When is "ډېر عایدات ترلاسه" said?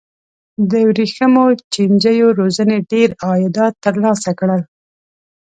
2.91-4.31